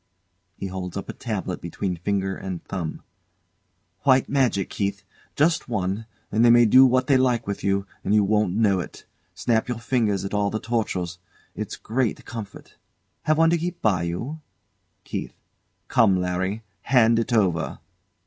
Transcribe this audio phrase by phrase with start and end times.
[0.57, 3.03] [He holds up a tabloid between finger and thumb]
[4.01, 5.03] White magic, Keith!
[5.35, 8.79] Just one and they may do what they like to you, and you won't know
[8.79, 9.05] it.
[9.35, 11.19] Snap your fingers at all the tortures.
[11.53, 12.77] It's a great comfort!
[13.25, 14.41] Have one to keep by you?
[15.03, 15.35] KEITH.
[15.87, 16.63] Come, Larry!
[16.85, 17.77] Hand it over.